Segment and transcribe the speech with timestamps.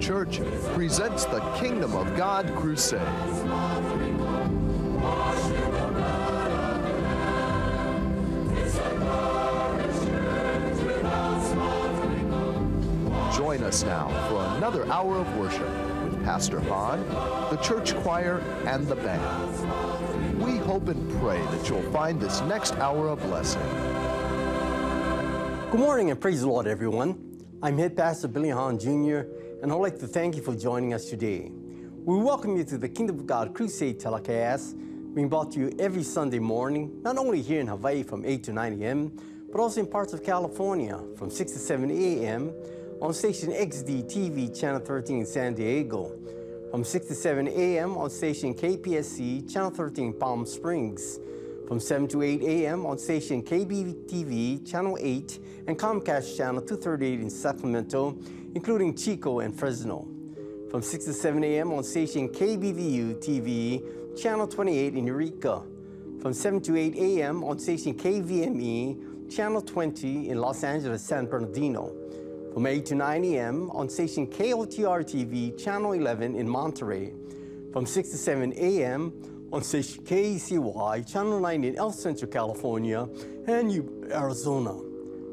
[0.00, 0.40] Church
[0.74, 3.00] presents the Kingdom of God Crusade.
[13.36, 15.68] Join us now for another hour of worship
[16.02, 17.06] with Pastor Hahn,
[17.50, 20.40] the church choir, and the band.
[20.40, 23.62] We hope and pray that you'll find this next hour a blessing.
[25.70, 27.26] Good morning and praise the Lord, everyone.
[27.62, 29.24] I'm Head Pastor Billy Hahn Jr.,
[29.62, 31.50] and I'd like to thank you for joining us today.
[32.04, 34.74] We welcome you to the Kingdom of God Crusade telecast,
[35.14, 38.52] being brought to you every Sunday morning, not only here in Hawaii from 8 to
[38.54, 39.12] 9 a.m.,
[39.52, 42.54] but also in parts of California from 6 to 7 a.m.
[43.02, 46.10] on station XD TV Channel 13 in San Diego,
[46.70, 47.98] from 6 to 7 a.m.
[47.98, 51.18] on station KPSC Channel 13 Palm Springs,
[51.68, 52.86] from 7 to 8 a.m.
[52.86, 58.16] on station KBTV Channel 8 and Comcast Channel 238 in Sacramento,
[58.54, 60.08] including Chico and Fresno.
[60.70, 61.72] From 6 to 7 a.m.
[61.72, 65.62] on station KBVU TV Channel 28 in Eureka.
[66.20, 67.42] From 7 to 8 a.m.
[67.44, 71.92] on station KVME Channel 20 in Los Angeles, San Bernardino.
[72.52, 73.70] From 8 to 9 a.m.
[73.70, 77.12] on station KOTR TV Channel 11 in Monterey.
[77.72, 79.12] From 6 to 7 a.m.
[79.52, 83.08] on station KECY Channel 9 in El Centro, California,
[83.46, 83.72] and
[84.12, 84.74] Arizona.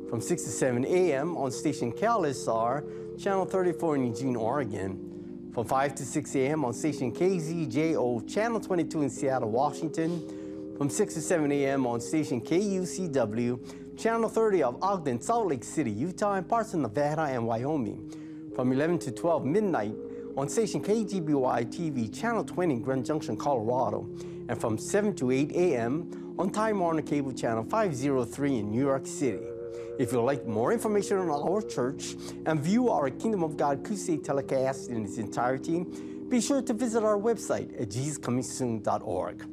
[0.09, 1.35] From 6 to 7 a.m.
[1.35, 5.49] on station KLSR Channel 34 in Eugene, Oregon.
[5.51, 6.63] From 5 to 6 a.m.
[6.63, 10.75] on station KZJO Channel 22 in Seattle, Washington.
[10.77, 11.87] From 6 to 7 a.m.
[11.87, 17.23] on station KUCW Channel 30 of Ogden, Salt Lake City, Utah, and parts of Nevada
[17.23, 18.53] and Wyoming.
[18.55, 19.95] From 11 to 12 midnight
[20.37, 24.07] on station KGBY TV Channel 20 in Grand Junction, Colorado.
[24.47, 26.35] And from 7 to 8 a.m.
[26.37, 29.56] on Time Warner Cable Channel 503 in New York City.
[29.99, 32.15] If you'd like more information on our church
[32.45, 35.85] and view our Kingdom of God Crusade telecast in its entirety,
[36.29, 39.43] be sure to visit our website at jesuscomingsoon.org.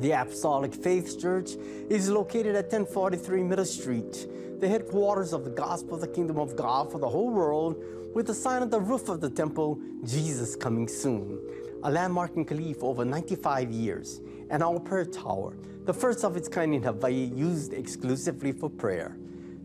[0.00, 1.52] The Apostolic Faith Church
[1.88, 4.26] is located at 1043 Middle Street,
[4.58, 7.80] the headquarters of the gospel of the kingdom of God for the whole world,
[8.12, 11.38] with the sign on the roof of the temple, Jesus Coming Soon,
[11.84, 14.20] a landmark in for over 95 years,
[14.50, 19.16] and our prayer tower, the first of its kind in Hawaii, used exclusively for prayer.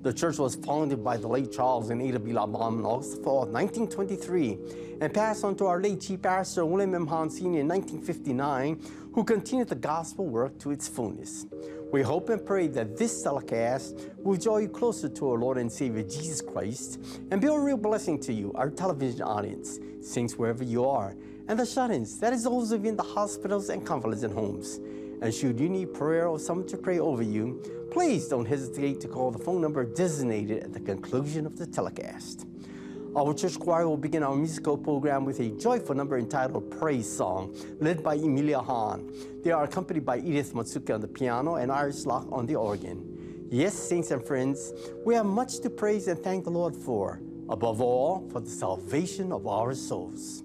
[0.05, 2.31] The church was founded by the late Charles and Ada B.
[2.31, 4.59] Bilabam in August 4, 1923,
[5.01, 7.07] and passed on to our late Chief Pastor William M.
[7.07, 7.61] Hahn Sr.
[7.61, 8.79] in 1959,
[9.15, 11.47] who continued the gospel work to its fullness.
[11.91, 15.71] We hope and pray that this telecast will draw you closer to our Lord and
[15.71, 20.63] Savior Jesus Christ and be a real blessing to you, our television audience, saints wherever
[20.63, 21.15] you are,
[21.47, 24.79] and the shut-ins, that is those of you in the hospitals and convalescent homes.
[25.21, 29.07] And should you need prayer or someone to pray over you, please don't hesitate to
[29.07, 32.45] call the phone number designated at the conclusion of the telecast.
[33.15, 37.55] Our church choir will begin our musical program with a joyful number entitled Praise Song,
[37.79, 39.09] led by Emilia Hahn.
[39.45, 43.47] They are accompanied by Edith Matsuki on the piano and Iris Locke on the organ.
[43.49, 44.73] Yes, saints and friends,
[45.05, 49.31] we have much to praise and thank the Lord for, above all, for the salvation
[49.31, 50.43] of our souls.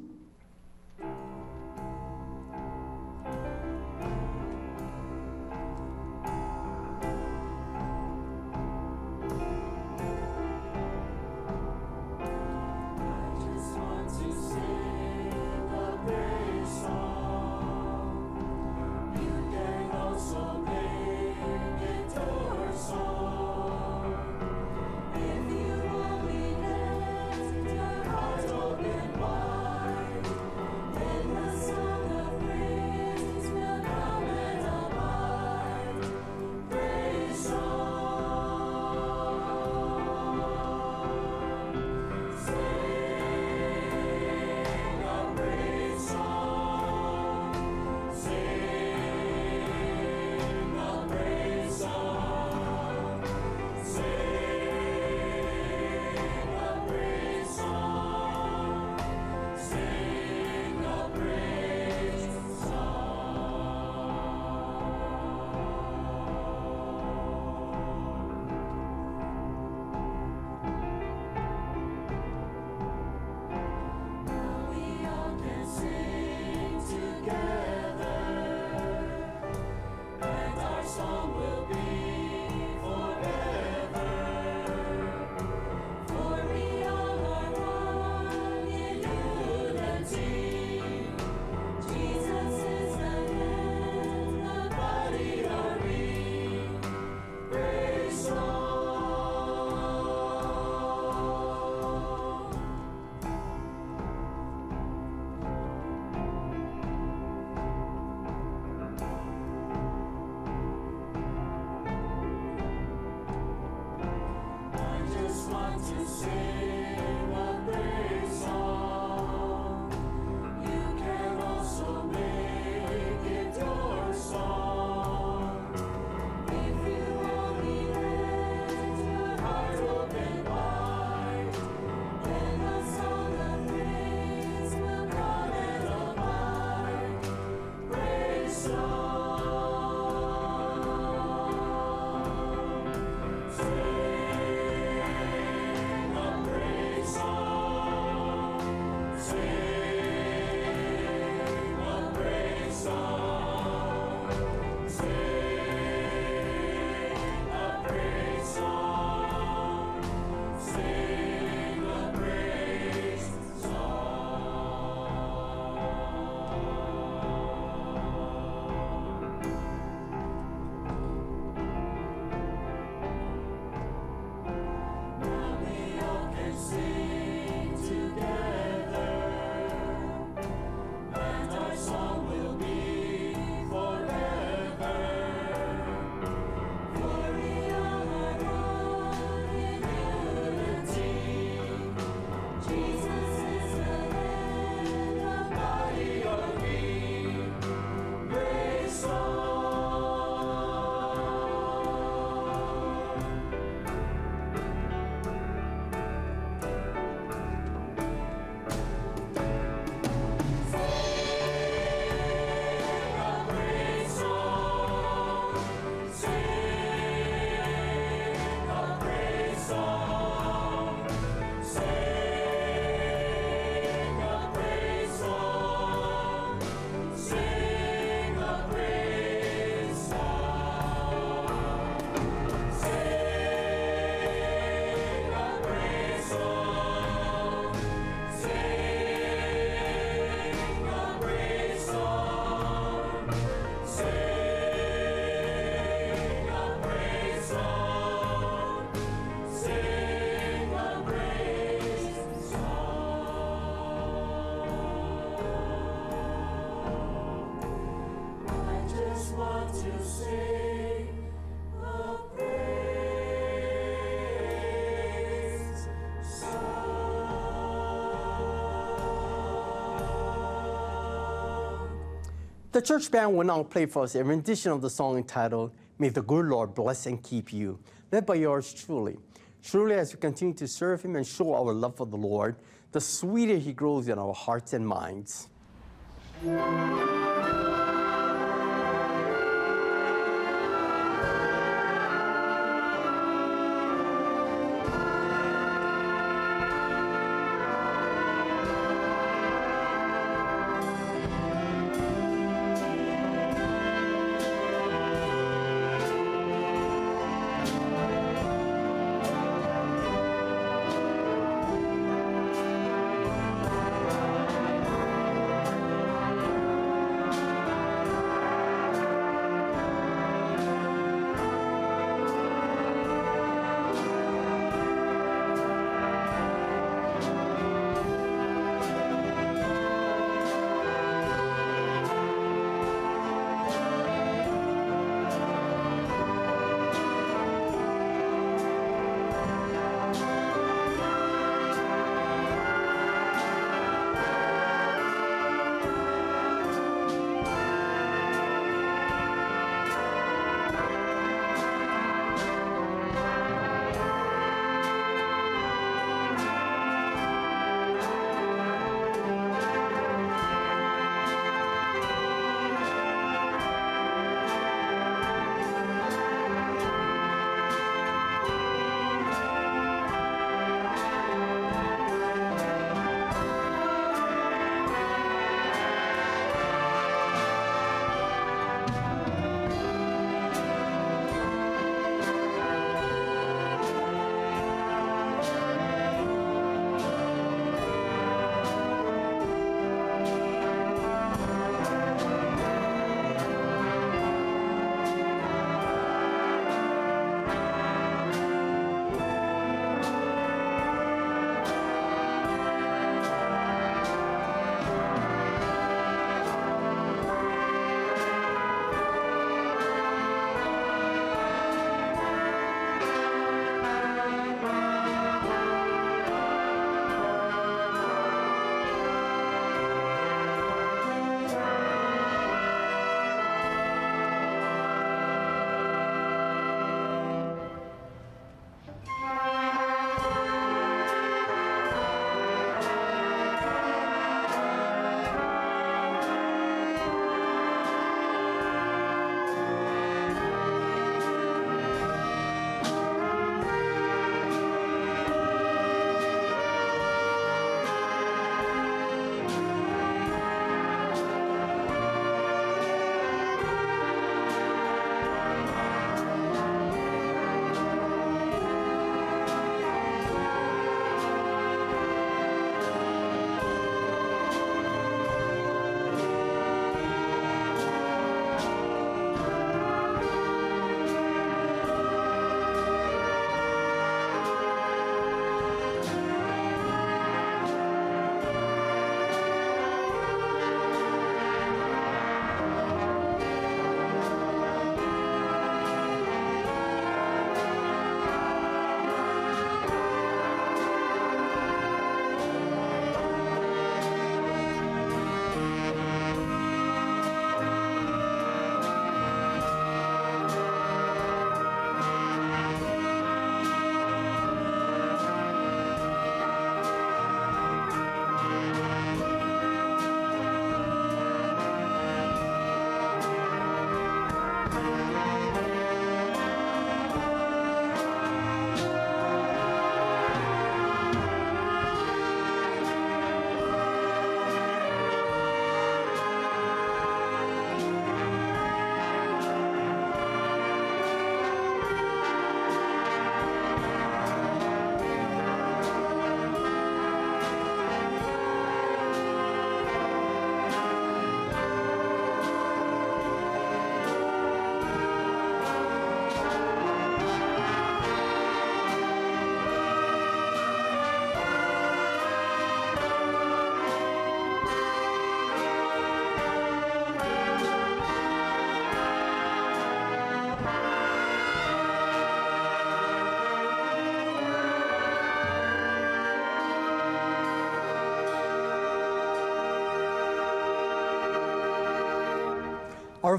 [272.80, 276.08] The church band will now play for us a rendition of the song entitled May
[276.08, 277.78] the Good Lord Bless and Keep You,
[278.10, 279.18] led by yours truly.
[279.62, 282.56] Truly, as we continue to serve Him and show our love for the Lord,
[282.92, 285.50] the sweeter He grows in our hearts and minds.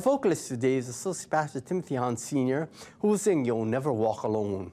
[0.01, 2.67] Vocalist today is Associate Pastor Timothy Hahn Sr.,
[3.00, 4.72] who will sing You'll Never Walk Alone.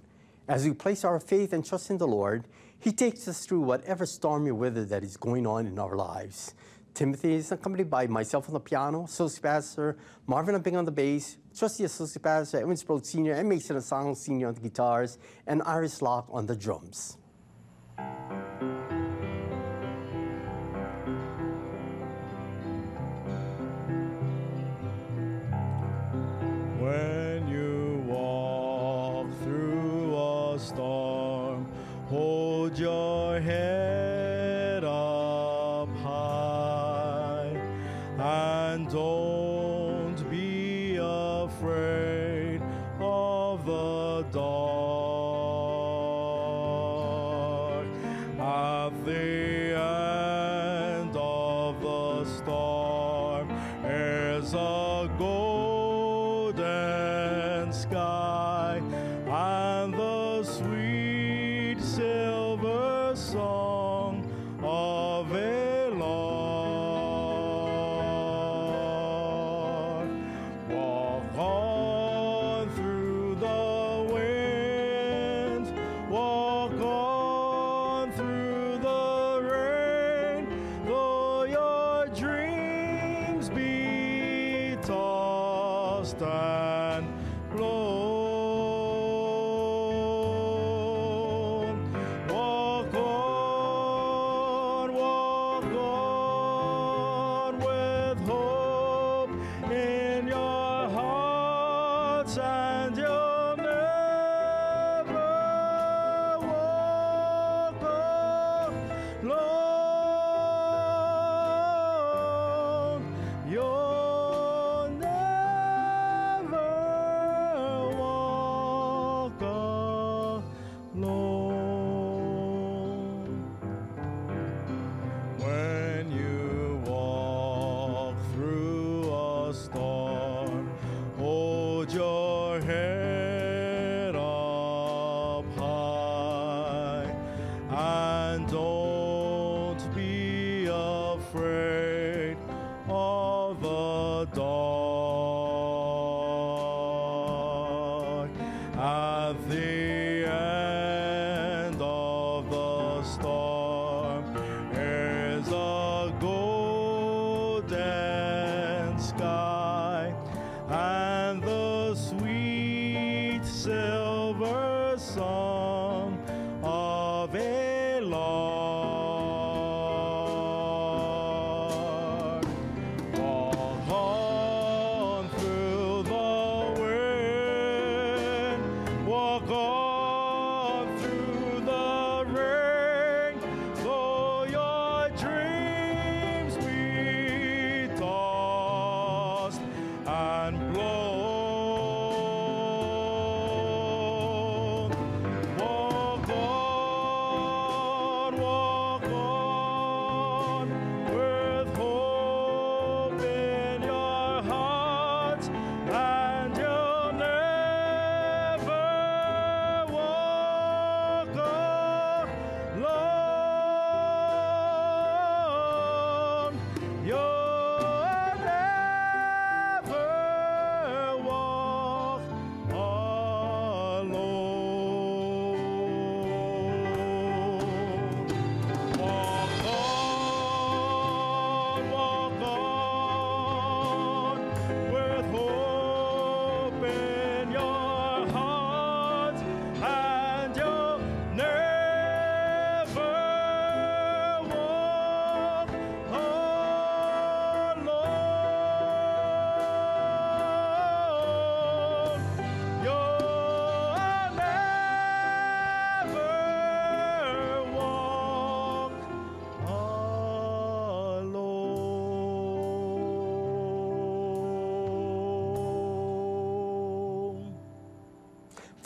[0.48, 2.48] As we place our faith and trust in the Lord,
[2.80, 6.54] he takes us through whatever stormy weather that is going on in our lives.
[6.94, 11.36] Timothy is accompanied by myself on the piano, Associate Pastor Marvin Abing on the bass,
[11.54, 13.34] Trustee Associate Pastor Edwin Sproat Sr.
[13.34, 14.48] and Mason Asang Sr.
[14.48, 17.18] on the guitars, and Iris Locke on the drums.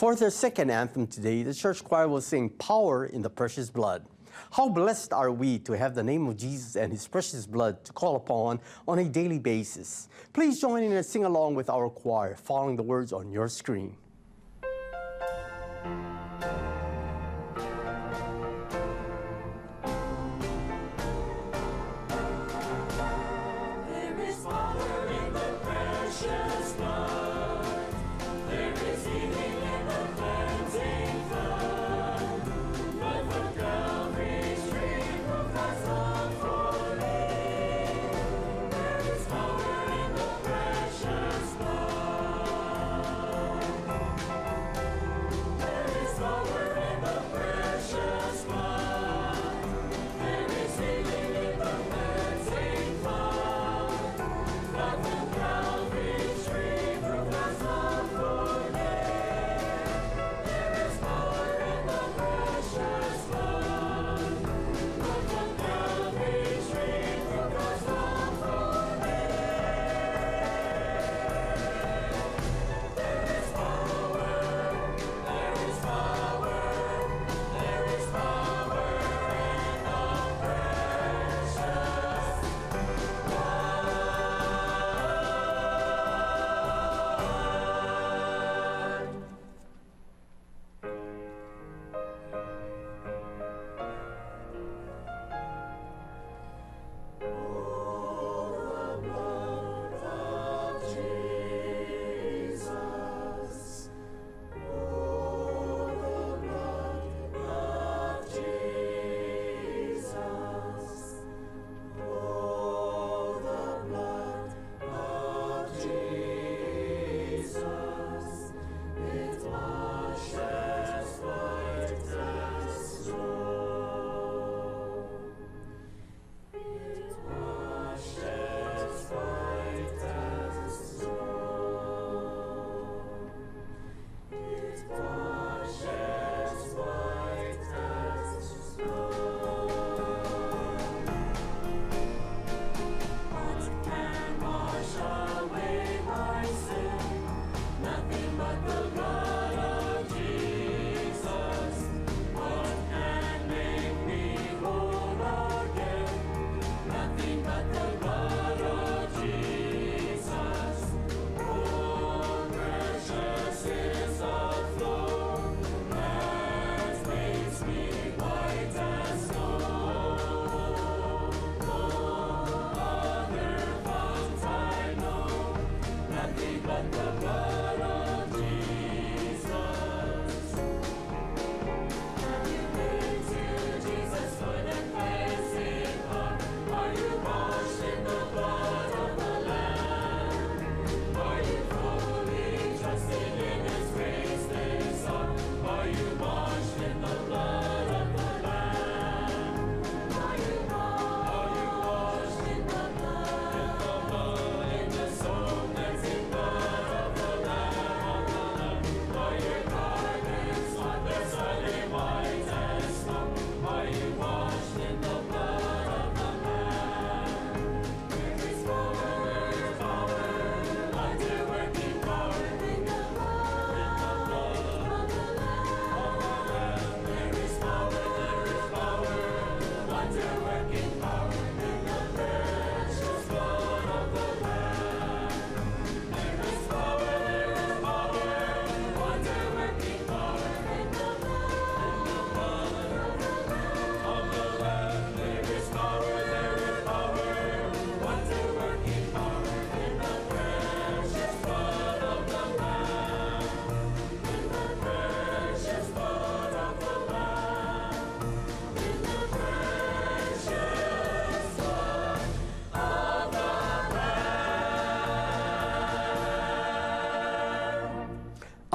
[0.02, 4.04] For their second anthem today, the church choir will sing Power in the Precious Blood.
[4.50, 7.92] How blessed are we to have the name of Jesus and his precious blood to
[7.92, 10.08] call upon on a daily basis.
[10.32, 13.94] Please join in and sing along with our choir, following the words on your screen.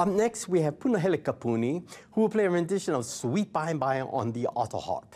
[0.00, 1.82] Up next, we have Punahele Kapuni,
[2.12, 5.07] who will play a rendition of Sweet By and By on the auto harp.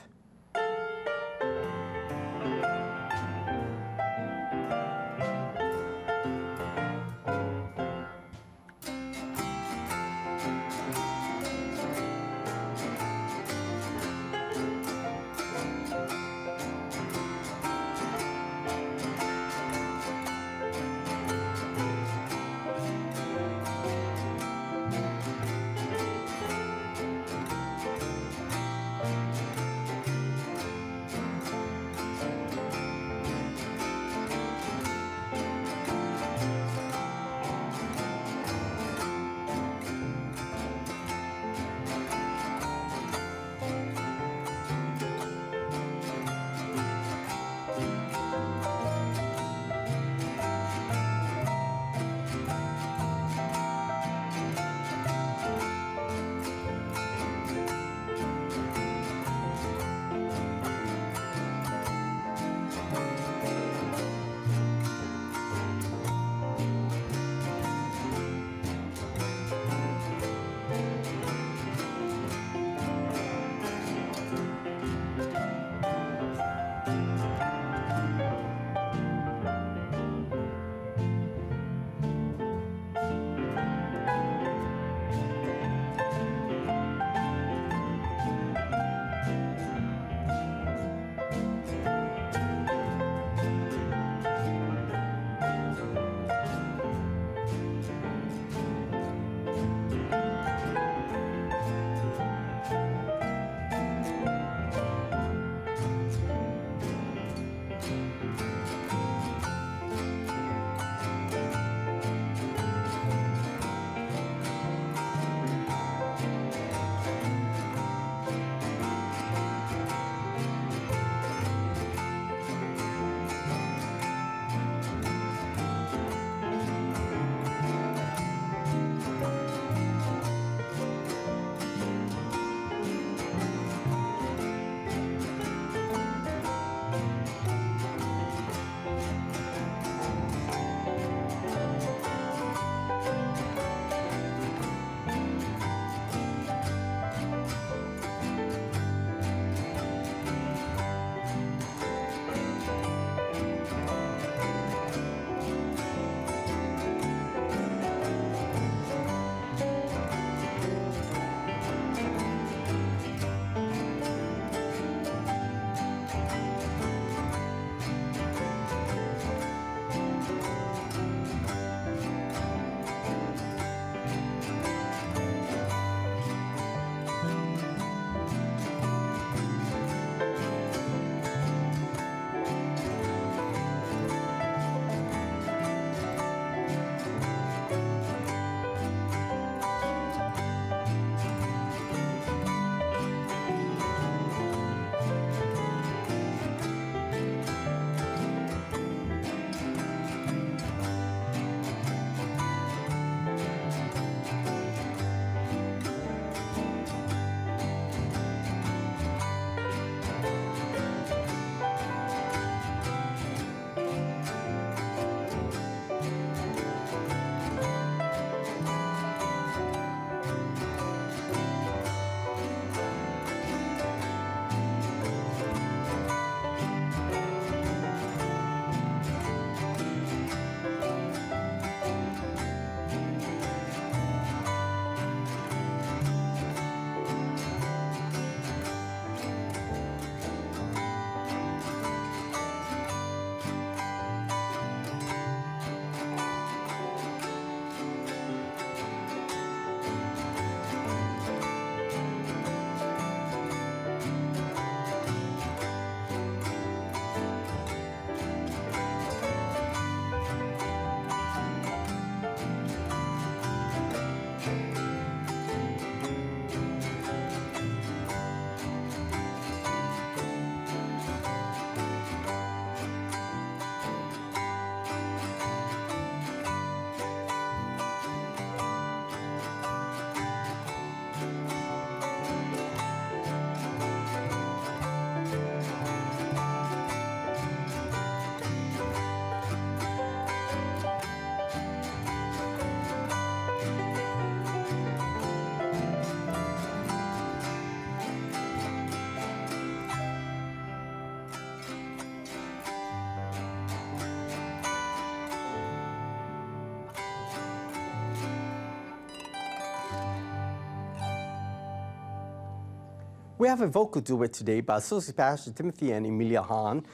[313.43, 316.87] We have a vocal duet today by Associate Pastor Timothy and Emilia Hahn,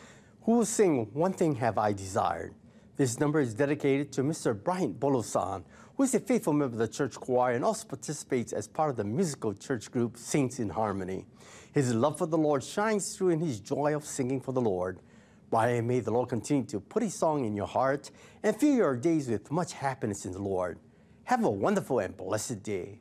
[0.44, 2.54] who will sing One Thing Have I Desired.
[2.96, 4.54] This number is dedicated to Mr.
[4.58, 5.62] Brian Bolosan,
[5.94, 8.96] who is a faithful member of the church choir and also participates as part of
[8.96, 11.26] the musical church group Saints in Harmony.
[11.74, 15.00] His love for the Lord shines through in his joy of singing for the Lord.
[15.50, 18.11] Brian, may the Lord continue to put his song in your heart
[18.42, 20.78] and fill your days with much happiness in the Lord.
[21.24, 23.00] Have a wonderful and blessed day.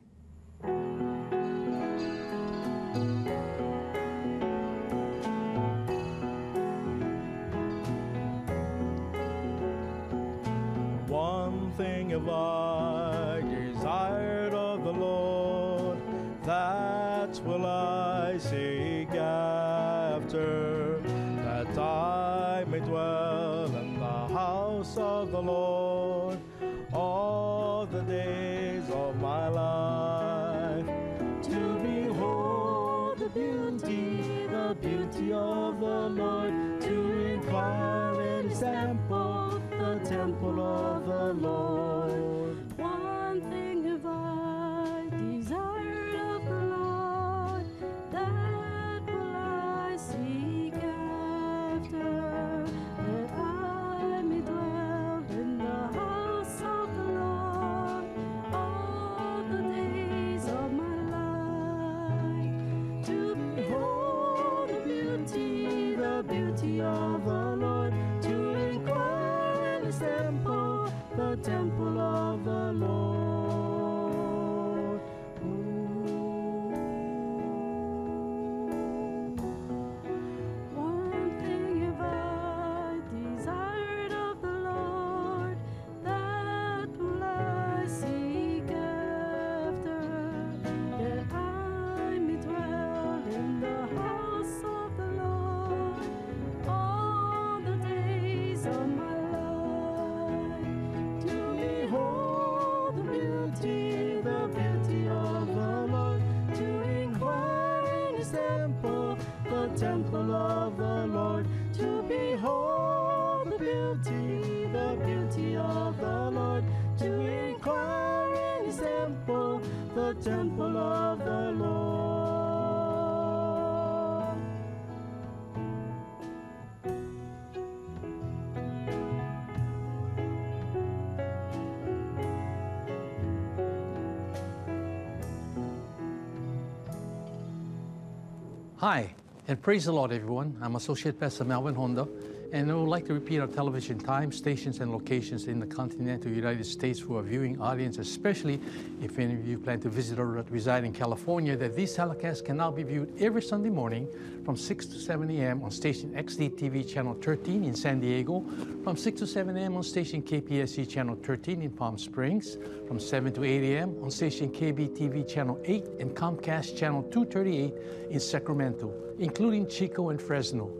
[138.80, 139.12] Hi,
[139.48, 140.56] and praise the Lord, everyone.
[140.62, 142.06] I'm Associate Pastor Melvin Honda,
[142.52, 146.32] and I would like to repeat our television time, stations, and locations in the continental
[146.32, 148.60] United States for our viewing audience, especially
[149.02, 152.56] if any of you plan to visit or reside in California, that these telecasts can
[152.56, 154.08] now be viewed every Sunday morning
[154.44, 155.62] from 6 to 7 a.m.
[155.62, 158.44] on station XD TV Channel 13 in San Diego,
[158.82, 159.76] from 6 to 7 a.m.
[159.76, 162.56] on station KPSC Channel 13 in Palm Springs,
[162.86, 163.94] from 7 to 8 a.m.
[164.02, 167.74] on station KBTV Channel 8 and Comcast Channel 238
[168.10, 170.72] in Sacramento, including Chico and Fresno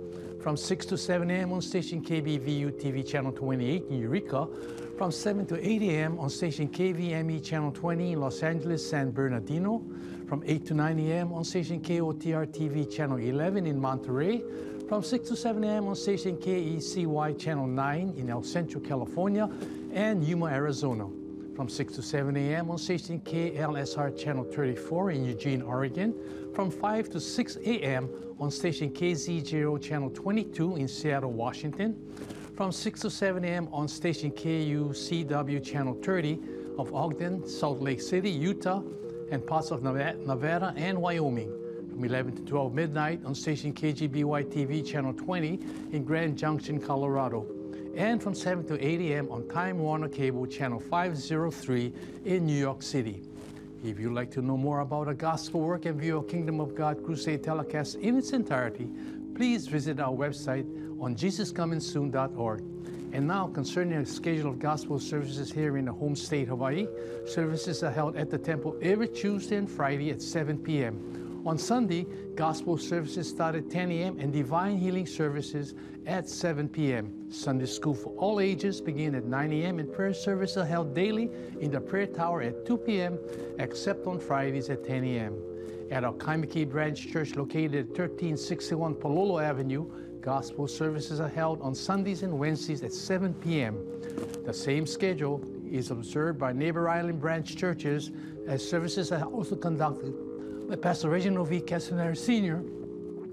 [0.49, 1.53] from 6 to 7 a.m.
[1.53, 4.49] on station KBVU TV channel 28 in Eureka,
[4.97, 6.19] from 7 to 8 a.m.
[6.19, 9.85] on station KVME channel 20 in Los Angeles, San Bernardino,
[10.27, 11.35] from 8 to 9 a.m.
[11.35, 14.43] on station KOTR TV channel 11 in Monterey,
[14.89, 15.87] from 6 to 7 a.m.
[15.87, 19.51] on station KECY channel 9 in El Centro, California,
[19.93, 21.18] and Yuma, Arizona
[21.59, 22.71] from 6 to 7 a.m.
[22.71, 26.15] on station KLSR Channel 34 in Eugene, Oregon,
[26.55, 28.09] from 5 to 6 a.m.
[28.39, 31.97] on station KZ0 Channel 22 in Seattle, Washington,
[32.57, 33.69] from 6 to 7 a.m.
[33.73, 36.39] on station KUCW Channel 30
[36.79, 38.81] of Ogden, Salt Lake City, Utah,
[39.33, 41.53] and parts of Nevada and Wyoming,
[41.91, 45.59] from 11 to 12 midnight on station KGBY TV Channel 20
[45.91, 47.58] in Grand Junction, Colorado
[47.97, 49.29] and from 7 to 8 a.m.
[49.31, 51.93] on Time Warner Cable Channel 503
[52.25, 53.23] in New York City.
[53.85, 56.75] If you'd like to know more about our gospel work and view our Kingdom of
[56.75, 58.89] God Crusade telecast in its entirety,
[59.35, 60.67] please visit our website
[61.01, 62.61] on jesuscomingsoon.org.
[63.13, 66.87] And now, concerning the schedule of gospel services here in the home state, Hawaii,
[67.27, 71.43] services are held at the temple every Tuesday and Friday at 7 p.m.
[71.47, 74.19] On Sunday, gospel services start at 10 a.m.
[74.19, 75.75] and divine healing services
[76.09, 77.31] at 7 p.m.
[77.31, 79.79] Sunday school for all ages begin at 9 a.m.
[79.79, 83.19] and prayer services are held daily in the prayer tower at 2 p.m.
[83.59, 85.37] except on Fridays at 10 a.m.
[85.91, 89.87] At our Kaimuki Branch Church located at 1361 Palolo Avenue,
[90.23, 93.79] gospel services are held on Sundays and Wednesdays at 7 p.m.
[94.47, 98.13] The same schedule is observed by neighbor island branch churches
[98.47, 100.15] as services are also conducted
[100.71, 101.61] by Pastor Reginald V.
[101.61, 102.61] Castanera Sr.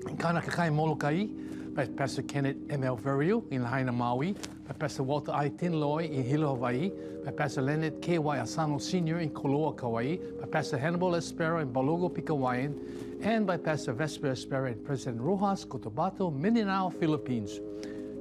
[0.09, 1.27] in Kaunakakai, Molokai,
[1.75, 2.95] by Pastor Kenneth M.L.
[2.95, 4.33] Verrio in Lahaina, Maui,
[4.65, 5.49] by Pastor Walter I.
[5.49, 6.89] Tinloy in Hilo, Hawaii,
[7.25, 8.39] by Pastor Leonard K.Y.
[8.39, 9.19] Asano Sr.
[9.19, 14.71] in Koloa, Kauai, by Pastor Hannibal Espera in Balogo, Pigcawayan, and by Pastor Vesper Espera
[14.71, 17.59] and President Roxas Cotabato, Mindanao, Philippines.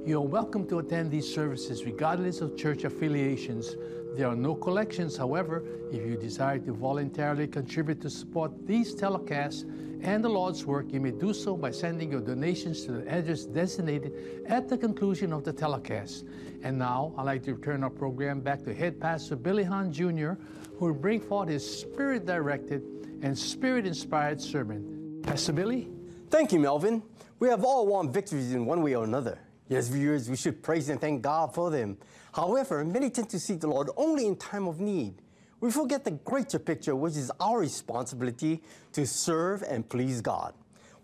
[0.05, 3.75] You are welcome to attend these services regardless of church affiliations.
[4.15, 9.63] There are no collections, however, if you desire to voluntarily contribute to support these telecasts
[10.01, 13.43] and the Lord's work, you may do so by sending your donations to the address
[13.43, 16.25] designated at the conclusion of the telecast.
[16.63, 20.33] And now, I'd like to return our program back to Head Pastor Billy Hahn Jr.,
[20.77, 22.83] who will bring forth his spirit directed
[23.21, 25.19] and spirit inspired sermon.
[25.23, 25.89] Pastor Billy?
[26.29, 27.03] Thank you, Melvin.
[27.39, 29.39] We have all won victories in one way or another.
[29.67, 31.97] Yes, viewers, we should praise and thank God for them.
[32.33, 35.21] However, many tend to seek the Lord only in time of need.
[35.59, 38.61] We forget the greater picture, which is our responsibility
[38.93, 40.53] to serve and please God.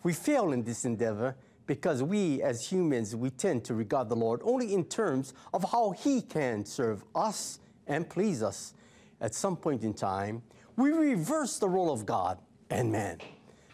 [0.04, 4.42] We fail in this endeavor because we, as humans, we tend to regard the Lord
[4.44, 8.74] only in terms of how He can serve us and please us.
[9.20, 10.44] At some point in time,
[10.76, 13.20] we reverse the role of God and man.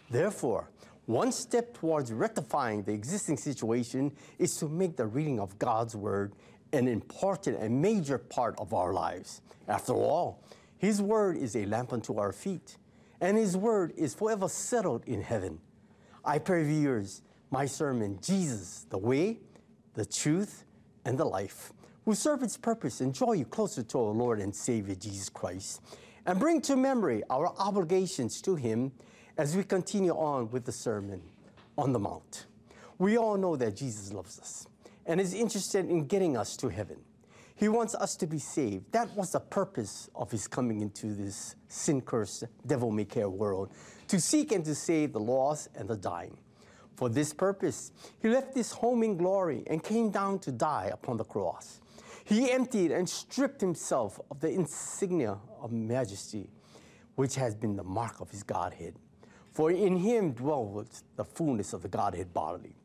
[0.10, 0.70] Therefore,
[1.08, 6.34] one step towards rectifying the existing situation is to make the reading of God's Word
[6.74, 9.42] an important and major part of our lives.
[9.70, 10.44] After all,
[10.78, 12.78] His Word is a lamp unto our feet,
[13.22, 15.60] and His Word is forever settled in heaven.
[16.26, 19.40] I pray viewers, my sermon, Jesus, the way,
[19.94, 20.66] the truth,
[21.06, 21.72] and the life,
[22.04, 25.82] will serve its purpose and draw you closer to our Lord and Savior Jesus Christ,
[26.26, 28.92] and bring to memory our obligations to Him
[29.38, 31.22] as we continue on with the Sermon
[31.78, 32.48] on the Mount.
[32.98, 34.68] We all know that Jesus loves us
[35.06, 36.98] and is interested in getting us to heaven.
[37.56, 38.92] He wants us to be saved.
[38.92, 43.72] That was the purpose of his coming into this sin cursed, devil may care world
[44.08, 46.38] to seek and to save the lost and the dying.
[46.96, 51.18] For this purpose, he left his home in glory and came down to die upon
[51.18, 51.80] the cross.
[52.26, 56.50] He emptied and stripped himself of the insignia of majesty,
[57.16, 58.96] which has been the mark of his Godhead.
[59.58, 62.76] For in him dwells the fullness of the Godhead bodily.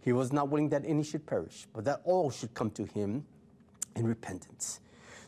[0.00, 3.26] He was not willing that any should perish, but that all should come to him
[3.94, 4.80] in repentance.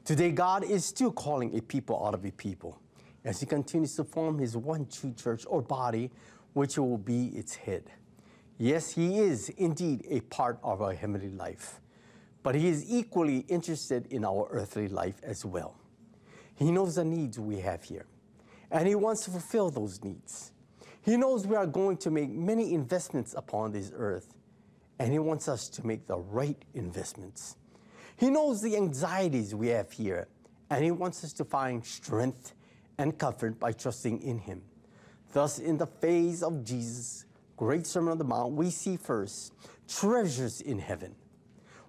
[0.07, 2.81] Today, God is still calling a people out of a people
[3.27, 6.11] as he continues to form his one true church or body,
[6.55, 7.91] which will be its head.
[8.57, 11.79] Yes, he is indeed a part of our heavenly life,
[12.43, 15.77] but he is equally interested in our earthly life as well.
[16.55, 18.07] He knows the needs we have here,
[18.71, 20.53] and he wants to fulfill those needs.
[21.07, 24.35] He knows we are going to make many investments upon this earth,
[24.99, 27.55] and He wants us to make the right investments.
[28.17, 30.27] He knows the anxieties we have here,
[30.69, 32.55] and He wants us to find strength
[32.99, 34.63] and comfort by trusting in Him.
[35.33, 37.25] Thus, in the phase of Jesus'
[37.57, 39.53] great Sermon on the Mount, we see first
[39.87, 41.15] treasures in heaven.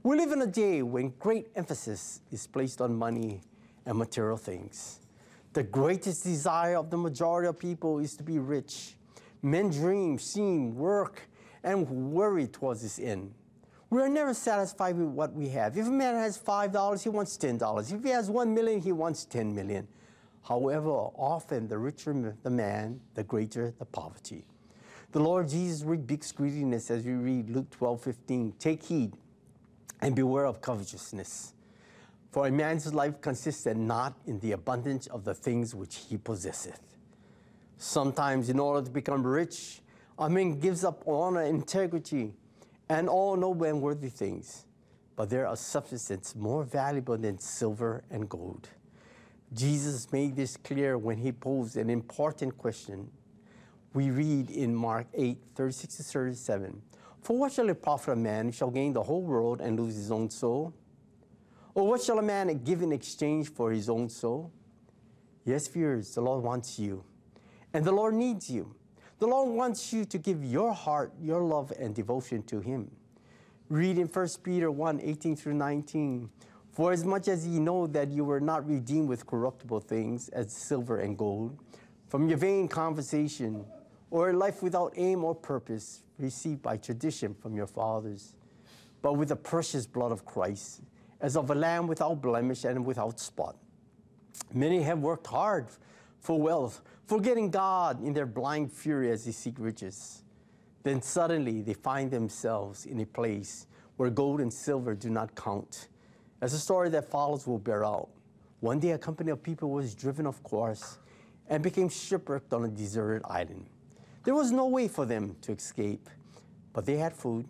[0.04, 3.42] We live in a day when great emphasis is placed on money
[3.84, 5.00] and material things.
[5.54, 8.94] The greatest desire of the majority of people is to be rich.
[9.42, 11.22] Men dream, scheme, work,
[11.64, 13.34] and worry towards this end.
[13.90, 15.78] We are never satisfied with what we have.
[15.78, 17.94] If a man has $5, he wants $10.
[17.94, 19.88] If he has 1 million, he wants 10 million.
[20.44, 24.46] However, often the richer the man, the greater the poverty.
[25.12, 28.54] The Lord Jesus rebukes greediness as we read Luke 12 15.
[28.60, 29.14] Take heed
[30.02, 31.54] and beware of covetousness.
[32.32, 36.97] For a man's life consisteth not in the abundance of the things which he possesseth.
[37.78, 39.82] Sometimes, in order to become rich,
[40.18, 42.34] a man gives up honor, integrity,
[42.90, 44.66] and all noble and worthy things.
[45.16, 48.70] But there are substances more valuable than silver and gold.
[49.54, 53.10] Jesus made this clear when he posed an important question.
[53.94, 56.82] We read in Mark 8 36 to 37
[57.22, 59.96] For what shall it profit a man who shall gain the whole world and lose
[59.96, 60.74] his own soul?
[61.74, 64.52] Or what shall a man give in exchange for his own soul?
[65.46, 67.04] Yes, viewers, the Lord wants you,
[67.78, 68.74] and the Lord needs you.
[69.20, 72.90] The Lord wants you to give your heart, your love, and devotion to Him.
[73.70, 76.28] Read in 1 Peter 1 18 through 19.
[76.72, 80.52] For as much as ye know that you were not redeemed with corruptible things, as
[80.52, 81.56] silver and gold,
[82.08, 83.64] from your vain conversation,
[84.10, 88.34] or a life without aim or purpose, received by tradition from your fathers,
[89.04, 90.82] but with the precious blood of Christ,
[91.22, 93.56] as of a lamb without blemish and without spot.
[94.52, 95.68] Many have worked hard
[96.20, 100.24] for wealth, forgetting God in their blind fury as they seek riches.
[100.84, 105.88] Then suddenly they find themselves in a place where gold and silver do not count.
[106.42, 108.10] As the story that follows will bear out,
[108.60, 111.00] one day a company of people was driven off course
[111.50, 113.66] and became shipwrecked on a deserted island.
[114.24, 116.10] There was no way for them to escape,
[116.74, 117.48] but they had food,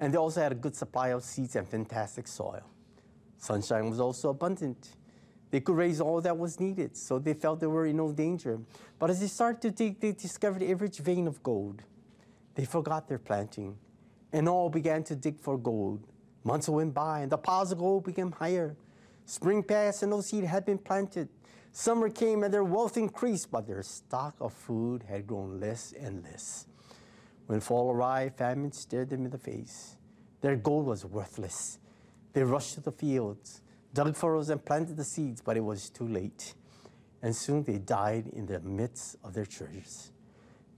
[0.00, 2.62] and they also had a good supply of seeds and fantastic soil.
[3.38, 4.96] Sunshine was also abundant.
[5.50, 8.60] They could raise all that was needed, so they felt they were in no danger.
[8.98, 11.82] But as they started to dig, they discovered a rich vein of gold.
[12.54, 13.76] They forgot their planting,
[14.32, 16.06] and all began to dig for gold.
[16.44, 18.76] Months went by, and the piles of gold became higher.
[19.26, 21.28] Spring passed, and no seed had been planted.
[21.72, 26.22] Summer came, and their wealth increased, but their stock of food had grown less and
[26.24, 26.66] less.
[27.46, 29.96] When fall arrived, famine stared them in the face.
[30.40, 31.78] Their gold was worthless.
[32.32, 33.60] They rushed to the fields,
[33.92, 36.54] dug furrows, and planted the seeds, but it was too late.
[37.22, 40.12] And soon they died in the midst of their treasures.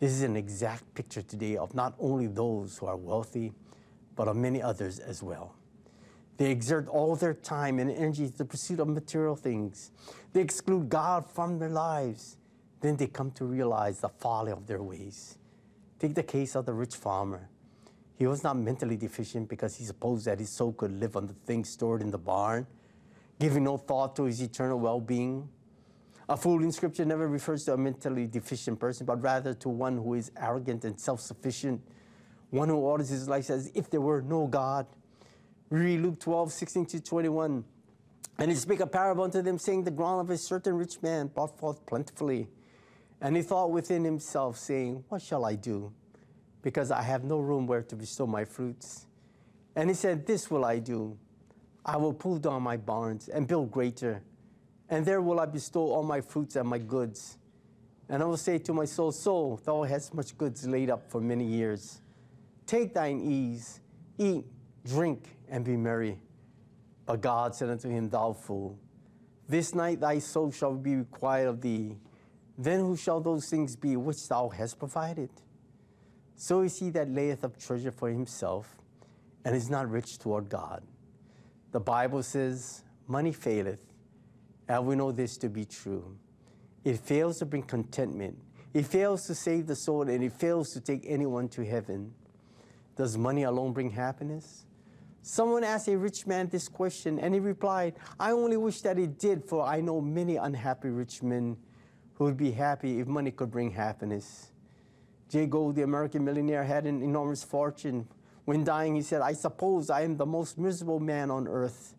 [0.00, 3.52] This is an exact picture today of not only those who are wealthy,
[4.16, 5.54] but of many others as well.
[6.38, 9.92] They exert all their time and energy to the pursuit of material things.
[10.32, 12.36] They exclude God from their lives.
[12.80, 15.38] Then they come to realize the folly of their ways.
[16.00, 17.48] Take the case of the rich farmer.
[18.16, 21.34] He was not mentally deficient because he supposed that his soul could live on the
[21.46, 22.66] things stored in the barn,
[23.43, 25.49] giving no thought to his eternal well being.
[26.28, 29.97] A fool in Scripture never refers to a mentally deficient person, but rather to one
[29.97, 31.80] who is arrogant and self sufficient,
[32.51, 34.86] one who orders his life as if there were no God.
[35.70, 37.64] Read Luke 12, 16 to 21.
[38.38, 41.26] And he spake a parable unto them, saying, The ground of a certain rich man
[41.26, 42.49] brought forth plentifully.
[43.20, 45.93] And he thought within himself, saying, What shall I do?
[46.62, 49.07] Because I have no room where to bestow my fruits.
[49.74, 51.18] And he said, This will I do.
[51.84, 54.22] I will pull down my barns and build greater,
[54.88, 57.38] and there will I bestow all my fruits and my goods.
[58.08, 61.20] And I will say to my soul, Soul, thou hast much goods laid up for
[61.20, 62.00] many years.
[62.66, 63.80] Take thine ease,
[64.18, 64.44] eat,
[64.84, 66.18] drink, and be merry.
[67.06, 68.78] But God said unto him, Thou fool,
[69.48, 71.96] this night thy soul shall be required of thee.
[72.56, 75.30] Then who shall those things be which thou hast provided?
[76.36, 78.76] So is he that layeth up treasure for himself,
[79.44, 80.82] and is not rich toward God.
[81.72, 83.80] The Bible says, Money faileth,
[84.68, 86.16] and we know this to be true.
[86.84, 88.38] It fails to bring contentment,
[88.74, 92.12] it fails to save the soul, and it fails to take anyone to heaven.
[92.96, 94.66] Does money alone bring happiness?
[95.22, 99.18] Someone asked a rich man this question, and he replied, I only wish that it
[99.18, 101.56] did, for I know many unhappy rich men
[102.14, 104.52] who would be happy if money could bring happiness.
[105.28, 108.08] Jay Gould, the American millionaire, had an enormous fortune.
[108.45, 111.95] When dying, he said, I suppose I am the most miserable man on earth.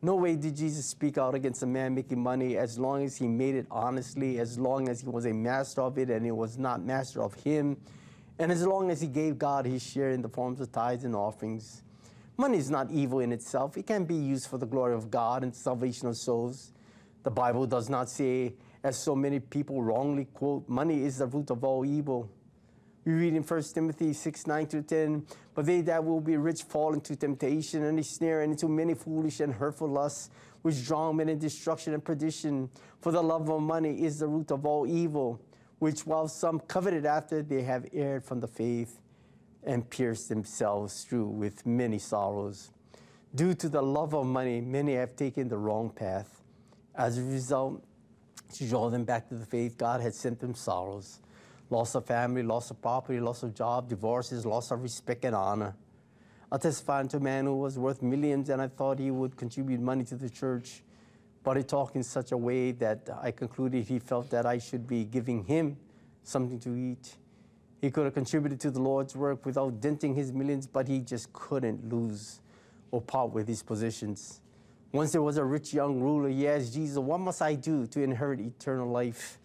[0.00, 3.26] No way did Jesus speak out against a man making money as long as he
[3.26, 6.58] made it honestly, as long as he was a master of it and it was
[6.58, 7.76] not master of him,
[8.38, 11.14] and as long as he gave God his share in the forms of tithes and
[11.14, 11.82] offerings.
[12.38, 13.78] Money is not evil in itself.
[13.78, 16.72] It can be used for the glory of God and salvation of souls.
[17.22, 18.54] The Bible does not say,
[18.84, 22.30] as so many people wrongly quote, money is the root of all evil.
[23.06, 26.64] We read in 1 Timothy 6 9 to 10, but they that will be rich
[26.64, 30.28] fall into temptation and a snare and into many foolish and hurtful lusts,
[30.62, 32.68] which draw men into destruction and perdition.
[33.00, 35.40] For the love of money is the root of all evil,
[35.78, 39.00] which while some coveted after, they have erred from the faith
[39.62, 42.72] and pierced themselves through with many sorrows.
[43.36, 46.42] Due to the love of money, many have taken the wrong path.
[46.96, 47.84] As a result,
[48.54, 51.20] to draw them back to the faith, God had sent them sorrows
[51.70, 55.74] loss of family, loss of property, loss of job, divorces, loss of respect and honor.
[56.50, 59.80] I testified to a man who was worth millions, and I thought he would contribute
[59.80, 60.82] money to the church.
[61.42, 64.86] But he talked in such a way that I concluded he felt that I should
[64.86, 65.76] be giving him
[66.22, 67.16] something to eat.
[67.80, 71.32] He could have contributed to the Lord's work without denting his millions, but he just
[71.32, 72.40] couldn't lose
[72.90, 74.40] or part with his positions.
[74.92, 76.28] Once there was a rich young ruler.
[76.28, 79.38] He asked Jesus, What must I do to inherit eternal life?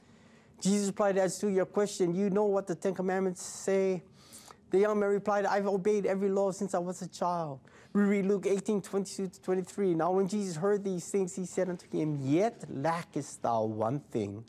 [0.62, 4.04] Jesus replied, As to your question, you know what the Ten Commandments say.
[4.70, 7.60] The young man replied, I've obeyed every law since I was a child.
[7.94, 9.96] We read Luke 18, 22 to 23.
[9.96, 14.46] Now, when Jesus heard these things, he said unto him, Yet lackest thou one thing.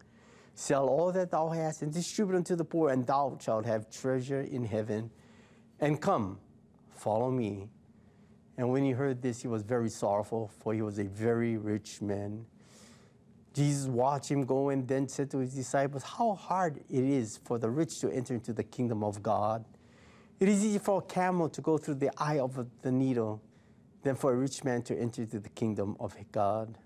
[0.54, 4.42] Sell all that thou hast and distribute unto the poor, and thou shalt have treasure
[4.42, 5.10] in heaven.
[5.80, 6.38] And come,
[6.94, 7.68] follow me.
[8.58, 12.00] And when he heard this, he was very sorrowful, for he was a very rich
[12.02, 12.44] man.
[13.54, 17.58] Jesus watched him go and then said to his disciples, How hard it is for
[17.58, 19.64] the rich to enter into the kingdom of God.
[20.40, 23.42] It is easy for a camel to go through the eye of the needle
[24.02, 26.78] than for a rich man to enter into the kingdom of God.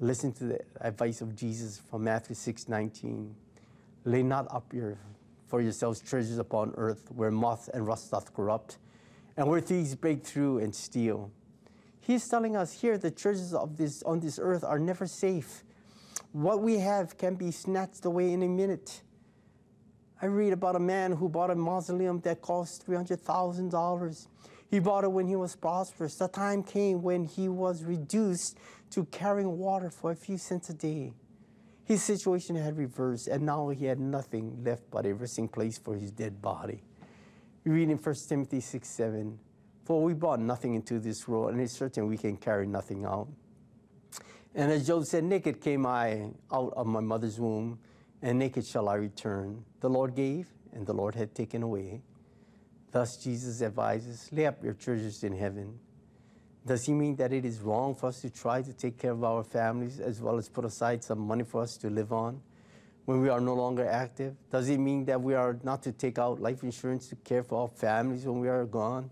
[0.00, 3.34] Listen to the advice of Jesus from Matthew 6 19.
[4.04, 4.98] Lay not up your,
[5.46, 8.78] for yourselves treasures upon earth, where moth and rust doth corrupt,
[9.36, 11.30] and where thieves break through and steal.
[12.00, 15.64] He's telling us here the treasures of this on this earth are never safe.
[16.36, 19.00] What we have can be snatched away in a minute.
[20.20, 24.26] I read about a man who bought a mausoleum that cost $300,000.
[24.68, 26.16] He bought it when he was prosperous.
[26.16, 28.58] The time came when he was reduced
[28.90, 31.14] to carrying water for a few cents a day.
[31.84, 35.96] His situation had reversed, and now he had nothing left but a resting place for
[35.96, 36.82] his dead body.
[37.64, 39.38] We read in 1 Timothy 6 7,
[39.86, 43.28] For we brought nothing into this world, and it's certain we can carry nothing out.
[44.56, 47.78] And as Job said, Naked came I out of my mother's womb,
[48.22, 49.62] and naked shall I return.
[49.80, 52.00] The Lord gave, and the Lord had taken away.
[52.90, 55.78] Thus Jesus advises, lay up your treasures in heaven.
[56.64, 59.22] Does he mean that it is wrong for us to try to take care of
[59.22, 62.40] our families as well as put aside some money for us to live on
[63.04, 64.34] when we are no longer active?
[64.50, 67.60] Does it mean that we are not to take out life insurance to care for
[67.60, 69.10] our families when we are gone?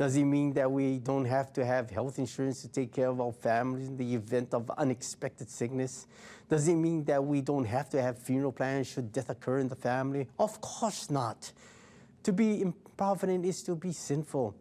[0.00, 3.20] Does it mean that we don't have to have health insurance to take care of
[3.20, 6.06] our families in the event of unexpected sickness?
[6.48, 9.68] Does it mean that we don't have to have funeral plans should death occur in
[9.68, 10.26] the family?
[10.38, 11.52] Of course not.
[12.22, 14.54] To be improvident is to be sinful.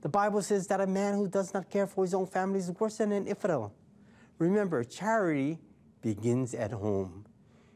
[0.00, 2.72] The Bible says that a man who does not care for his own family is
[2.72, 3.72] worse than an infidel.
[4.38, 5.60] Remember, charity
[6.02, 7.26] begins at home.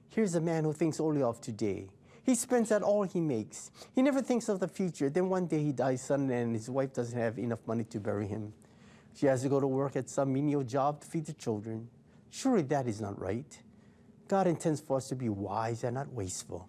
[0.08, 1.86] Here's a man who thinks only of today.
[2.24, 3.70] He spends out all he makes.
[3.94, 5.10] He never thinks of the future.
[5.10, 8.26] Then one day he dies suddenly and his wife doesn't have enough money to bury
[8.26, 8.54] him.
[9.14, 11.88] She has to go to work at some menial job to feed the children.
[12.30, 13.58] Surely that is not right.
[14.26, 16.68] God intends for us to be wise and not wasteful.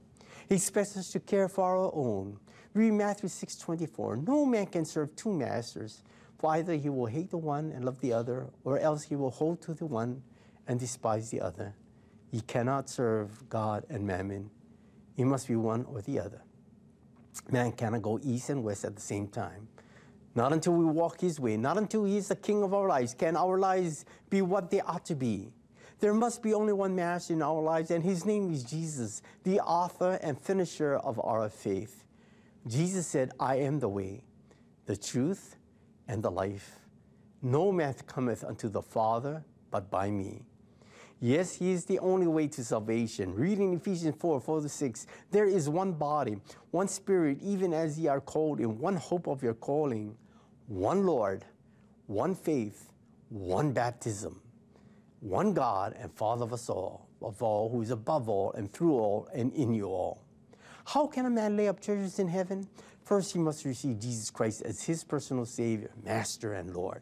[0.49, 2.37] He expects us to care for our own.
[2.73, 4.17] Read Matthew 6:24.
[4.17, 6.03] No man can serve two masters,
[6.37, 9.31] for either he will hate the one and love the other, or else he will
[9.31, 10.21] hold to the one
[10.67, 11.73] and despise the other.
[12.31, 14.51] Ye cannot serve God and mammon.
[15.17, 16.41] It must be one or the other.
[17.51, 19.67] Man cannot go east and west at the same time.
[20.35, 23.13] Not until we walk his way, not until he is the king of our lives,
[23.13, 25.53] can our lives be what they ought to be.
[25.99, 29.61] There must be only one master in our lives, and his name is Jesus, the
[29.61, 32.03] author and finisher of our faith.
[32.67, 34.23] Jesus said, I am the way,
[34.87, 35.55] the truth,
[36.07, 36.79] and the life.
[37.41, 40.43] No man cometh unto the Father but by me.
[41.19, 43.33] Yes, He is the only way to salvation.
[43.33, 46.37] Reading Ephesians 4 4 to 6, there is one body,
[46.71, 50.15] one spirit, even as ye are called in one hope of your calling,
[50.67, 51.45] one Lord,
[52.07, 52.91] one faith,
[53.29, 54.41] one baptism,
[55.21, 58.93] one God and Father of us all, of all, who is above all and through
[58.93, 60.21] all and in you all.
[60.85, 62.67] How can a man lay up treasures in heaven?
[63.03, 67.01] First, he must receive Jesus Christ as his personal Savior, Master, and Lord.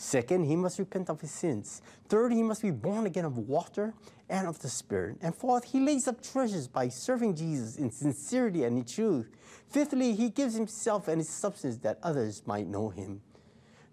[0.00, 1.82] Second, he must repent of his sins.
[2.08, 3.94] Third, he must be born again of water
[4.28, 5.16] and of the Spirit.
[5.20, 9.28] And fourth, he lays up treasures by serving Jesus in sincerity and in truth.
[9.68, 13.20] Fifthly, he gives himself and his substance that others might know him.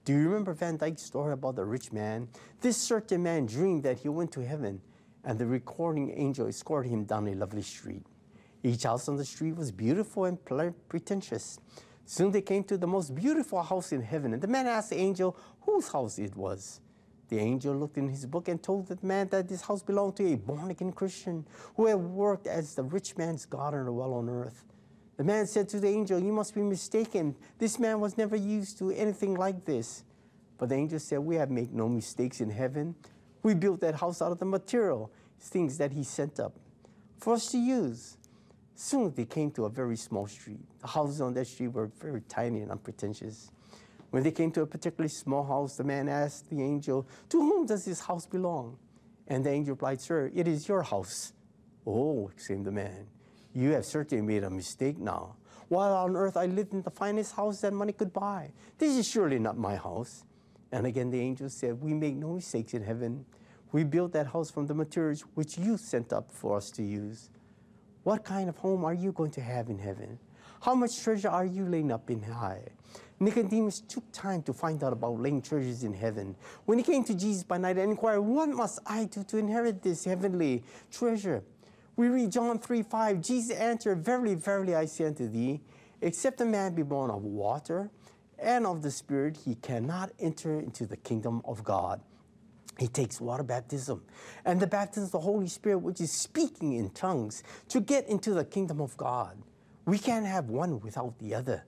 [0.06, 2.28] Do you remember Van Dyke's story about the rich man?
[2.62, 4.82] This certain man dreamed that he went to heaven,
[5.24, 8.06] and the recording angel escorted him down a lovely street.
[8.62, 10.38] Each house on the street was beautiful and
[10.88, 11.60] pretentious.
[12.06, 14.97] Soon they came to the most beautiful house in heaven, and the man asked the
[14.97, 16.80] angel whose house it was.
[17.30, 20.32] The angel looked in his book and told the man that this house belonged to
[20.32, 21.45] a born again Christian
[21.76, 24.64] who had worked as the rich man's gardener while on earth.
[25.18, 27.36] The man said to the angel, You must be mistaken.
[27.58, 30.03] This man was never used to anything like this.
[30.58, 32.95] But the angel said, We have made no mistakes in heaven.
[33.41, 36.53] We built that house out of the material, things that he sent up
[37.18, 38.18] for us to use.
[38.76, 40.59] Soon they came to a very small street.
[40.82, 43.49] The houses on that street were very tiny and unpretentious.
[44.11, 47.65] When they came to a particularly small house, the man asked the angel, To whom
[47.65, 48.78] does this house belong?
[49.28, 51.34] And the angel replied, Sir, it is your house.
[51.88, 53.07] Oh, exclaimed the man,
[53.53, 55.36] you have certainly made a mistake now.
[55.69, 58.51] While on earth I lived in the finest house that money could buy.
[58.78, 60.26] This is surely not my house.
[60.71, 63.26] And again the angel said, We make no mistakes in heaven.
[63.71, 67.30] We built that house from the materials which you sent up for us to use.
[68.06, 70.20] What kind of home are you going to have in heaven?
[70.62, 72.62] How much treasure are you laying up in high?
[73.20, 76.36] Nicodemus took time to find out about laying treasures in heaven.
[76.66, 79.82] When he came to Jesus by night and inquired, What must I do to inherit
[79.82, 81.41] this heavenly treasure?
[81.95, 83.22] We read John 3 5.
[83.22, 85.62] Jesus answered, Verily, verily, I say unto thee,
[85.99, 87.89] except a man be born of water
[88.38, 92.01] and of the Spirit, he cannot enter into the kingdom of God.
[92.78, 94.03] He takes water baptism
[94.43, 98.34] and the baptism of the Holy Spirit, which is speaking in tongues, to get into
[98.34, 99.38] the kingdom of God.
[99.86, 101.63] We can't have one without the other.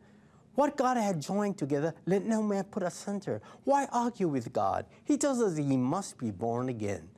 [0.56, 3.42] What God had joined together, let no man put asunder.
[3.64, 4.86] Why argue with God?
[5.06, 7.10] He tells us he must be born again.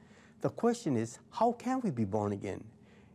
[0.42, 2.64] The question is, how can we be born again?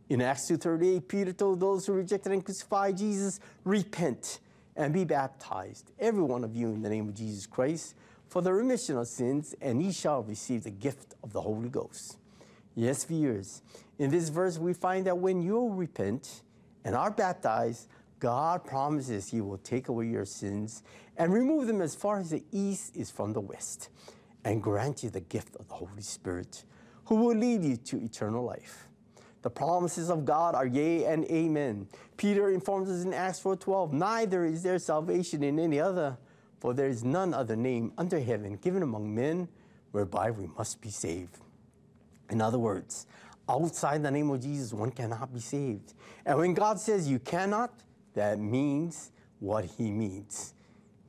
[0.09, 4.39] In Acts 2.38, Peter told those who rejected and crucified Jesus, repent
[4.75, 7.95] and be baptized, every one of you in the name of Jesus Christ,
[8.27, 12.17] for the remission of sins, and ye shall receive the gift of the Holy Ghost.
[12.75, 13.61] Yes, viewers,
[13.97, 16.41] in this verse we find that when you repent
[16.83, 17.87] and are baptized,
[18.19, 20.83] God promises He will take away your sins
[21.17, 23.89] and remove them as far as the east is from the west,
[24.43, 26.63] and grant you the gift of the Holy Spirit,
[27.05, 28.87] who will lead you to eternal life.
[29.41, 31.87] The promises of God are yea and amen.
[32.17, 36.17] Peter informs us in Acts 4:12, neither is there salvation in any other,
[36.65, 39.47] for there is none other name under heaven given among men
[39.91, 41.37] whereby we must be saved.
[42.31, 43.05] In other words,
[43.47, 45.93] outside the name of Jesus, one cannot be saved.
[46.25, 47.71] And when God says you cannot,
[48.15, 50.55] that means what he means.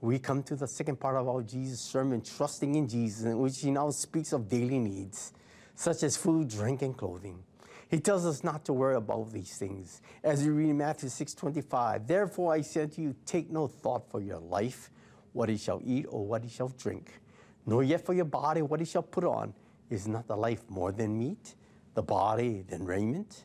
[0.03, 3.59] We come to the second part of our Jesus sermon, trusting in Jesus, in which
[3.59, 5.33] he now speaks of daily needs,
[5.75, 7.43] such as food, drink, and clothing.
[7.89, 10.03] He tells us not to worry about these things.
[10.23, 14.21] As we read in Matthew 6:25, therefore I say to you, take no thought for
[14.21, 14.91] your life,
[15.37, 17.21] what he shall eat or what he shall drink,
[17.67, 19.55] nor yet for your body what he shall put on.
[19.89, 21.55] Is not the life more than meat,
[21.95, 23.45] the body than raiment?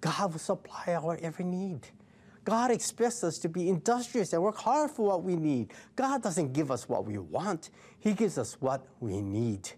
[0.00, 1.86] God will supply our every need.
[2.44, 5.72] God expects us to be industrious and work hard for what we need.
[5.94, 7.70] God doesn't give us what we want,
[8.00, 9.70] He gives us what we need.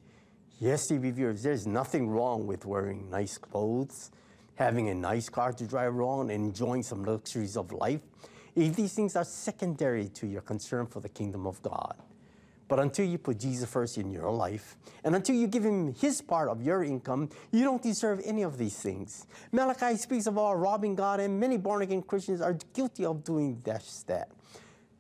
[0.61, 4.11] Yes, TV viewers, there's nothing wrong with wearing nice clothes,
[4.55, 8.01] having a nice car to drive around, and enjoying some luxuries of life.
[8.61, 11.95] If these things are secondary to your concern for the kingdom of God.
[12.69, 16.21] But until you put Jesus first in your life, and until you give him his
[16.21, 19.27] part of your income, you don't deserve any of these things.
[19.51, 23.61] Malachi speaks of all robbing God, and many born again Christians are guilty of doing
[23.65, 24.31] just that.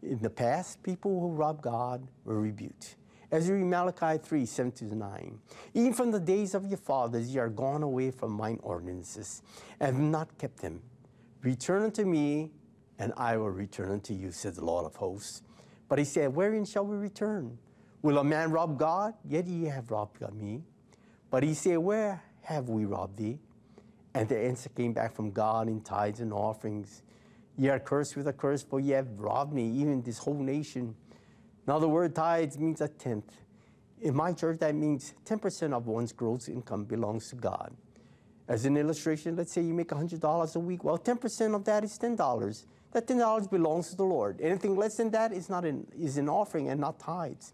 [0.02, 2.96] In the past, people who robbed God were rebuked.
[3.30, 5.38] As you read Malachi 3 7 to 9,
[5.74, 9.42] even from the days of your fathers, ye are gone away from mine ordinances,
[9.78, 10.80] and have not kept them.
[11.42, 12.50] Return unto me,
[13.00, 15.42] and I will return unto you, said the Lord of hosts.
[15.88, 17.58] But he said, Wherein shall we return?
[18.02, 19.14] Will a man rob God?
[19.26, 20.62] Yet ye have robbed me.
[21.30, 23.38] But he said, Where have we robbed thee?
[24.14, 27.02] And the answer came back from God in tithes and offerings.
[27.56, 30.94] Ye are cursed with a curse, for ye have robbed me, even this whole nation.
[31.66, 33.32] Now, the word tithes means a tenth.
[34.02, 37.74] In my church, that means 10% of one's gross income belongs to God.
[38.48, 40.84] As an illustration, let's say you make $100 a week.
[40.84, 42.64] Well, 10% of that is $10.
[42.92, 44.40] That $10 belongs to the Lord.
[44.40, 47.52] Anything less than that is not an, is an offering and not tithes.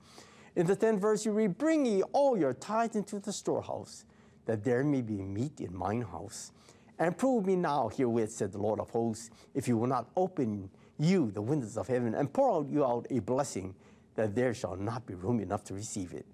[0.55, 4.07] In the 10th verse, you read, Bring ye all your tithes into the storehouse,
[4.47, 6.53] that there may be meat in mine house.
[6.99, 10.71] And prove me now herewith, said the Lord of hosts, if you will not open
[10.99, 13.75] you the windows of heaven and pour out you out a blessing,
[14.15, 16.25] that there shall not be room enough to receive it.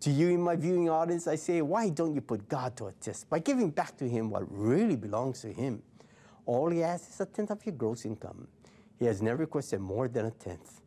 [0.00, 2.92] To you in my viewing audience, I say, why don't you put God to a
[2.92, 5.80] test by giving back to Him what really belongs to Him?
[6.46, 8.48] All He asks is a tenth of your gross income.
[8.98, 10.80] He has never requested more than a tenth.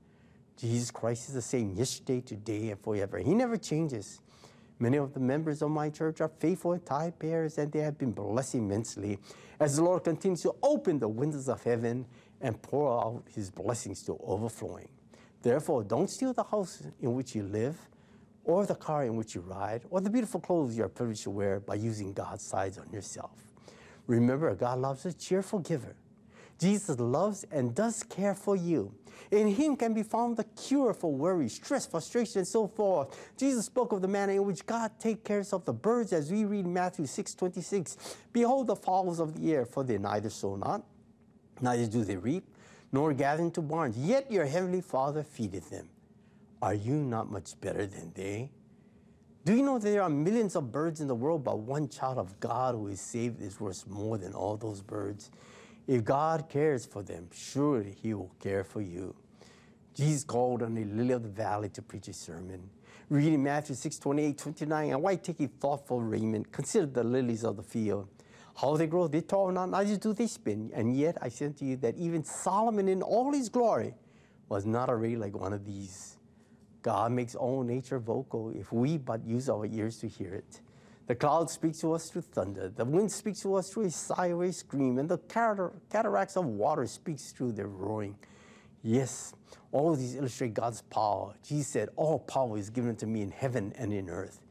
[0.58, 3.18] Jesus Christ is the same yesterday, today, and forever.
[3.18, 4.22] He never changes.
[4.80, 8.12] Many of the members of my church are faithful tithe payers, and they have been
[8.12, 9.20] blessed immensely
[9.60, 12.06] as the Lord continues to open the windows of heaven
[12.42, 14.90] and pour out His blessings to overflowing.
[15.42, 17.78] Therefore, don't steal the house in which you live,
[18.44, 21.30] or the car in which you ride, or the beautiful clothes you are privileged to
[21.30, 23.32] wear by using God's sides on yourself.
[24.08, 25.96] Remember, God loves a cheerful giver.
[26.60, 28.94] Jesus loves and does care for you.
[29.32, 33.34] In him can be found the cure for worry, stress, frustration, and so forth.
[33.38, 36.46] Jesus spoke of the manner in which God takes care of the birds as we
[36.46, 38.18] read Matthew 6 26.
[38.32, 40.84] Behold the fowls of the air, for they neither sow not,
[41.62, 42.46] neither do they reap,
[42.92, 45.90] nor gather into barns, yet your heavenly Father feedeth them.
[46.62, 48.52] Are you not much better than they?
[49.46, 52.40] Do you know there are millions of birds in the world, but one child of
[52.40, 55.30] God who is saved is worth more than all those birds?
[55.86, 59.14] If God cares for them, surely He will care for you.
[59.94, 62.72] Jesus called on the lily of the valley to preach a sermon.
[63.08, 66.52] Reading Matthew 6 28, 29, and why take a thoughtful raiment?
[66.52, 68.08] Consider the lilies of the field.
[68.56, 70.72] How they grow, they toil not, neither do they spin.
[70.74, 73.94] And yet I say to you that even Solomon in all his glory
[74.50, 76.18] was not arrayed like one of these.
[76.86, 80.62] God makes all nature vocal if we but use our ears to hear it.
[81.08, 82.70] The cloud speaks to us through thunder.
[82.70, 85.00] The wind speaks to us through a a scream.
[85.00, 88.16] And the cataracts of water speaks through their roaring.
[88.84, 89.34] Yes,
[89.72, 91.34] all of these illustrate God's power.
[91.44, 94.42] Jesus said, All power is given to me in heaven and in earth.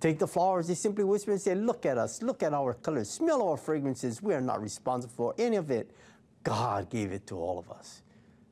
[0.00, 3.10] Take the flowers, they simply whisper and say, Look at us, look at our colors,
[3.10, 4.22] smell our fragrances.
[4.22, 5.90] We are not responsible for any of it.
[6.42, 8.01] God gave it to all of us.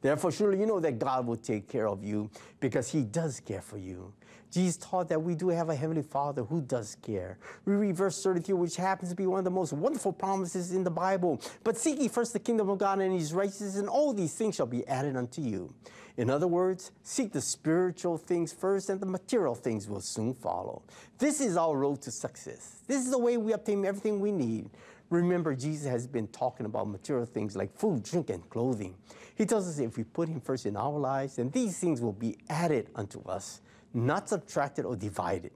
[0.00, 3.60] Therefore, surely you know that God will take care of you because He does care
[3.60, 4.12] for you.
[4.50, 7.38] Jesus taught that we do have a Heavenly Father who does care.
[7.64, 10.82] We read verse 33, which happens to be one of the most wonderful promises in
[10.82, 11.40] the Bible.
[11.62, 14.56] But seek ye first the kingdom of God and His righteousness, and all these things
[14.56, 15.72] shall be added unto you.
[16.16, 20.82] In other words, seek the spiritual things first, and the material things will soon follow.
[21.18, 22.80] This is our road to success.
[22.88, 24.68] This is the way we obtain everything we need.
[25.10, 28.94] Remember, Jesus has been talking about material things like food, drink, and clothing.
[29.40, 32.12] He tells us if we put Him first in our lives, then these things will
[32.12, 33.62] be added unto us,
[33.94, 35.52] not subtracted or divided.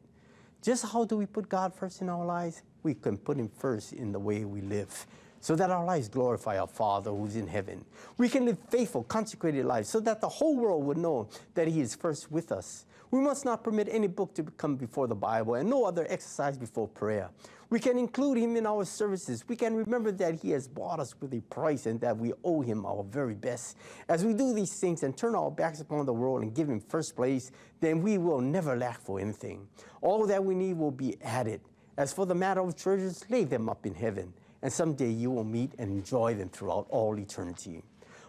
[0.62, 2.62] Just how do we put God first in our lives?
[2.82, 5.07] We can put Him first in the way we live
[5.45, 7.84] so that our lives glorify our Father who's in heaven.
[8.16, 11.82] We can live faithful, consecrated lives so that the whole world would know that He
[11.82, 12.86] is first with us.
[13.11, 16.57] We must not permit any book to come before the Bible and no other exercise
[16.57, 17.28] before prayer.
[17.68, 19.45] We can include Him in our services.
[19.47, 22.62] We can remember that He has bought us with a price and that we owe
[22.62, 23.76] Him our very best.
[24.09, 26.80] As we do these things and turn our backs upon the world and give Him
[26.80, 29.68] first place, then we will never lack for anything.
[30.01, 31.61] All that we need will be added.
[31.99, 34.32] As for the matter of treasures, lay them up in heaven
[34.65, 37.83] and someday you will meet and enjoy them throughout all eternity.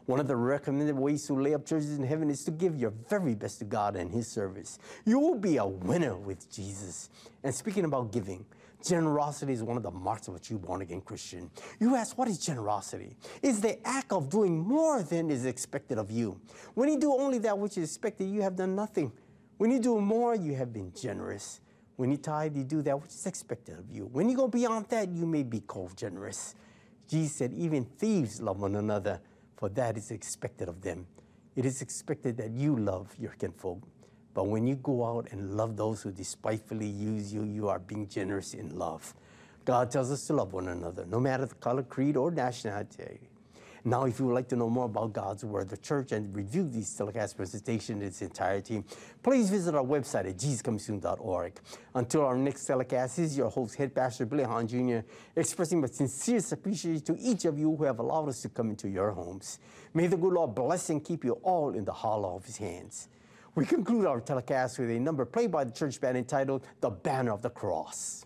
[0.06, 2.92] One of the recommended ways to lay up treasures in heaven is to give your
[3.10, 4.78] very best to God and His service.
[5.06, 7.10] You will be a winner with Jesus.
[7.42, 8.46] And speaking about giving,
[8.86, 11.50] generosity is one of the marks of a true born again Christian.
[11.80, 13.16] You ask, what is generosity?
[13.42, 16.40] It's the act of doing more than is expected of you.
[16.74, 19.14] When you do only that which is expected, you have done nothing.
[19.58, 21.62] When you do more, you have been generous.
[21.96, 24.10] When you tithe, you do that which is expected of you.
[24.12, 26.56] When you go beyond that, you may be called generous.
[27.08, 29.22] Jesus said, even thieves love one another,
[29.56, 31.08] for that is expected of them.
[31.56, 33.82] It is expected that you love your kinfolk.
[34.34, 38.08] But when you go out and love those who despitefully use you, you are being
[38.10, 39.14] generous in love.
[39.64, 43.30] God tells us to love one another, no matter the color, creed, or nationality.
[43.88, 46.68] Now, if you would like to know more about God's Word, the church, and review
[46.68, 48.84] these telecast presentations in its entirety,
[49.22, 51.54] please visit our website at jesuscomingsoon.org.
[51.94, 55.88] Until our next telecast, this is your host, Head Pastor Billy Hahn Jr., expressing my
[55.88, 59.60] sincerest appreciation to each of you who have allowed us to come into your homes.
[59.94, 63.08] May the good Lord bless and keep you all in the hollow of his hands.
[63.54, 67.34] We conclude our telecast with a number played by the church band entitled The Banner
[67.34, 68.26] of the Cross.